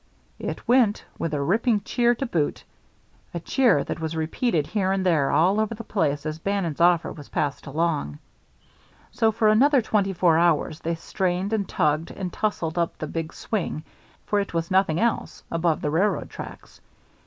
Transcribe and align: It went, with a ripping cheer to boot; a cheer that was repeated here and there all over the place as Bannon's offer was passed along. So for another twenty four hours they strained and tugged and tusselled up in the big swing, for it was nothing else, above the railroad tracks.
It 0.39 0.67
went, 0.67 1.05
with 1.19 1.31
a 1.35 1.41
ripping 1.43 1.81
cheer 1.81 2.15
to 2.15 2.25
boot; 2.25 2.63
a 3.35 3.39
cheer 3.39 3.83
that 3.83 3.99
was 3.99 4.15
repeated 4.15 4.65
here 4.65 4.91
and 4.91 5.05
there 5.05 5.29
all 5.29 5.59
over 5.59 5.75
the 5.75 5.83
place 5.83 6.25
as 6.25 6.39
Bannon's 6.39 6.81
offer 6.81 7.11
was 7.11 7.29
passed 7.29 7.67
along. 7.67 8.17
So 9.11 9.31
for 9.31 9.47
another 9.47 9.79
twenty 9.83 10.11
four 10.13 10.39
hours 10.39 10.79
they 10.79 10.95
strained 10.95 11.53
and 11.53 11.69
tugged 11.69 12.09
and 12.09 12.33
tusselled 12.33 12.79
up 12.79 12.93
in 12.93 12.95
the 12.97 13.13
big 13.13 13.31
swing, 13.31 13.83
for 14.25 14.39
it 14.39 14.55
was 14.55 14.71
nothing 14.71 14.99
else, 14.99 15.43
above 15.51 15.81
the 15.81 15.91
railroad 15.91 16.31
tracks. 16.31 16.81